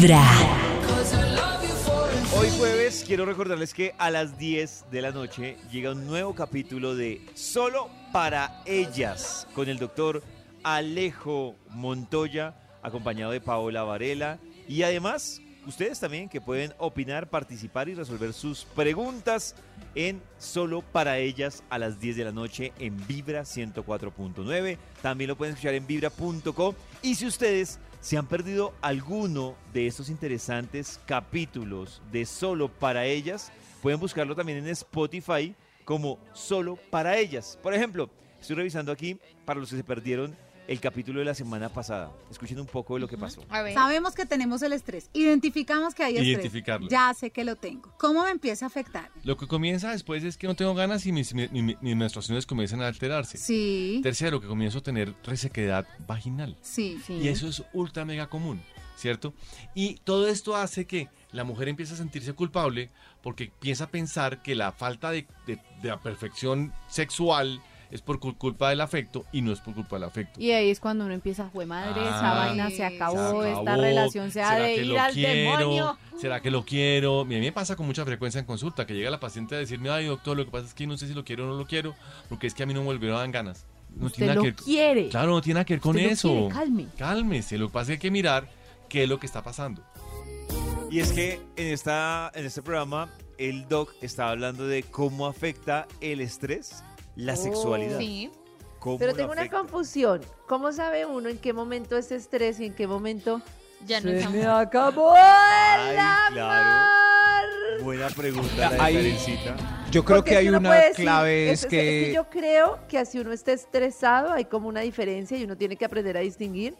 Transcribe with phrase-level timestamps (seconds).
[0.00, 0.06] Hoy
[2.56, 7.20] jueves quiero recordarles que a las 10 de la noche llega un nuevo capítulo de
[7.34, 10.22] Solo para ellas con el doctor
[10.62, 14.38] Alejo Montoya, acompañado de Paola Varela.
[14.68, 19.56] Y además ustedes también que pueden opinar, participar y resolver sus preguntas
[19.96, 24.78] en Solo para ellas a las 10 de la noche en Vibra 104.9.
[25.02, 30.08] También lo pueden escuchar en vibra.co y si ustedes se han perdido alguno de estos
[30.08, 33.52] interesantes capítulos de Solo para ellas,
[33.82, 37.58] pueden buscarlo también en Spotify como Solo para ellas.
[37.62, 38.08] Por ejemplo,
[38.40, 40.36] estoy revisando aquí para los que se perdieron
[40.68, 42.12] el capítulo de la semana pasada.
[42.30, 43.42] Escuchen un poco de lo que pasó.
[43.48, 43.74] A ver.
[43.74, 45.10] Sabemos que tenemos el estrés.
[45.14, 46.28] Identificamos que hay estrés.
[46.28, 46.88] Identificarlo.
[46.88, 47.90] Ya sé que lo tengo.
[47.98, 49.10] ¿Cómo me empieza a afectar?
[49.24, 52.46] Lo que comienza después es que no tengo ganas y mis, mi- mi- mis menstruaciones
[52.46, 53.38] comienzan a alterarse.
[53.38, 54.00] Sí.
[54.02, 56.56] Tercero, que comienzo a tener resequedad vaginal.
[56.62, 57.00] Sí.
[57.08, 58.60] Y eso es ultra mega común,
[58.96, 59.32] ¿cierto?
[59.74, 62.90] Y todo esto hace que la mujer empiece a sentirse culpable
[63.22, 68.36] porque piensa pensar que la falta de, de- de la perfección sexual es por cul-
[68.36, 70.40] culpa del afecto y no es por culpa del afecto.
[70.40, 73.60] Y ahí es cuando uno empieza, fue madre, esa Ah, vaina se acabó, Se esta
[73.62, 75.58] acabó, relación se ha ¿será de ir al quiero?
[75.58, 75.98] demonio.
[76.20, 77.24] ¿Será que lo quiero?
[77.24, 79.58] Mira, a mí me pasa con mucha frecuencia en consulta que llega la paciente a
[79.58, 81.54] decirme, ay doctor, lo que pasa es que no sé si lo quiero o no
[81.56, 81.94] lo quiero,
[82.28, 83.64] porque es que a mí no me volvieron a dar ganas.
[83.96, 85.08] No Usted tiene lo que ver- quiere.
[85.08, 86.28] Claro, no tiene nada que ver con Usted lo eso.
[86.28, 86.86] quiere, calme.
[86.98, 87.56] Cálmese.
[87.58, 88.48] Lo que pasa es que hay que mirar
[88.88, 89.82] qué es lo que está pasando.
[90.90, 95.86] Y es que en, esta, en este programa el doc está hablando de cómo afecta
[96.00, 96.82] el estrés
[97.18, 97.98] la sexualidad.
[97.98, 98.30] Sí,
[98.78, 100.20] ¿Cómo Pero tengo una confusión.
[100.46, 103.42] ¿Cómo sabe uno en qué momento es estrés y en qué momento
[103.84, 106.44] ya no se me acabó Ay, el claro.
[106.44, 107.82] amor?
[107.82, 109.16] Buena pregunta, la de.
[109.90, 113.18] Yo creo Porque que hay una decir, clave es, es que, yo creo que así
[113.18, 116.76] uno esté estresado, hay como una diferencia y uno tiene que aprender a distinguir.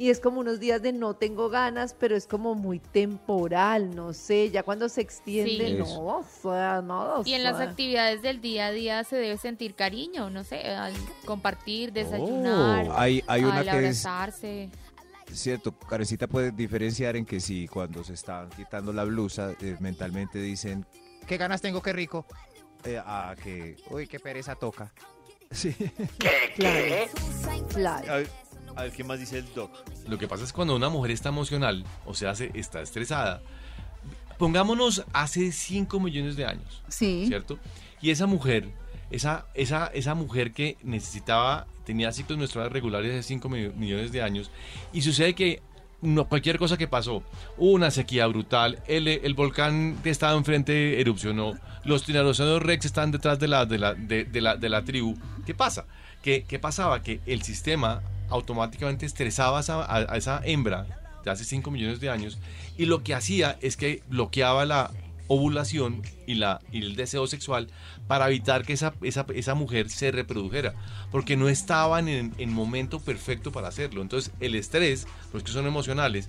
[0.00, 4.14] Y es como unos días de no tengo ganas, pero es como muy temporal, no
[4.14, 5.74] sé, ya cuando se extiende, Sí.
[5.74, 9.36] no, o sea, no, o Y en las actividades del día a día se debe
[9.36, 10.94] sentir cariño, no sé, al
[11.26, 14.70] compartir, desayunar, Oh, hay, hay una al que es abrazarse.
[15.30, 20.38] cierto, Carecita puede diferenciar en que si cuando se están quitando la blusa, eh, mentalmente
[20.38, 20.86] dicen,
[21.26, 22.24] qué ganas tengo, qué rico,
[22.84, 24.90] eh, a que, uy, qué pereza toca.
[25.52, 25.74] Sí.
[26.54, 26.94] Claro,
[27.74, 28.24] claro.
[28.80, 29.70] A ver, ¿qué más dice el doc?
[30.08, 33.42] Lo que pasa es cuando una mujer está emocional, o sea, se- está estresada.
[34.38, 37.24] Pongámonos hace 5 millones de años, Sí.
[37.26, 37.58] ¿cierto?
[38.00, 38.70] Y esa mujer,
[39.10, 44.50] esa, esa, esa mujer que necesitaba, tenía ciclos menstruales regulares hace 5 millones de años,
[44.94, 45.60] y sucede que
[46.00, 47.22] no, cualquier cosa que pasó,
[47.58, 53.10] hubo una sequía brutal, el, el volcán que estaba enfrente erupcionó, los tiranosaurios rex están
[53.10, 55.14] detrás de la, de la, de, de la, de la tribu.
[55.44, 55.84] ¿Qué pasa?
[56.22, 57.02] ¿Qué, ¿Qué pasaba?
[57.02, 60.86] Que el sistema automáticamente estresaba a esa, a- a esa hembra
[61.24, 62.38] de hace 5 millones de años
[62.78, 64.90] y lo que hacía es que bloqueaba la
[65.28, 67.68] ovulación y, la, y el deseo sexual
[68.08, 70.74] para evitar que esa, esa, esa mujer se reprodujera,
[71.12, 74.02] porque no estaban en, en momento perfecto para hacerlo.
[74.02, 76.28] Entonces el estrés, los que son emocionales,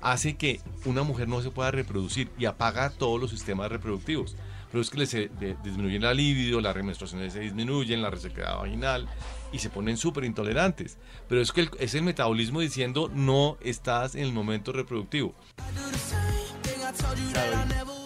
[0.00, 4.36] hace que una mujer no se pueda reproducir y apaga todos los sistemas reproductivos.
[4.70, 8.58] Pero es que les eh, de- disminuyen la libido, las menstruaciones se disminuyen, la resequedad
[8.58, 9.08] vaginal
[9.50, 10.98] y se ponen súper intolerantes.
[11.28, 15.34] Pero es que el- es el metabolismo diciendo no estás en el momento reproductivo.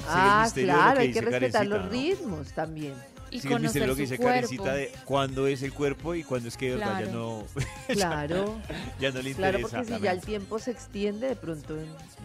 [0.09, 1.91] Ah, claro, hay que respetar Karencita, los ¿no?
[1.91, 2.94] ritmos también.
[3.32, 4.34] Y Sigue el misterio conocer de lo que dice cuerpo.
[4.34, 7.44] Karencita de cuándo es el cuerpo y cuándo es que verdad ya no,
[7.88, 8.60] Claro,
[9.00, 9.34] ya no le interesa.
[9.34, 11.76] claro, porque si ya el tiempo se extiende, de pronto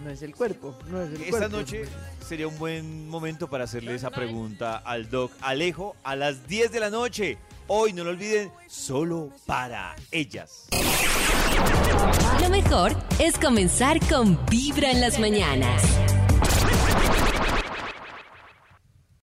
[0.04, 1.58] no es el cuerpo, no es el Esta cuerpo.
[1.58, 1.86] noche
[2.28, 6.80] sería un buen momento para hacerle esa pregunta al doc Alejo a las 10 de
[6.82, 7.38] la noche.
[7.68, 10.68] Hoy no lo olviden, solo para ellas.
[12.42, 15.84] Lo mejor es comenzar con Vibra en las mañanas.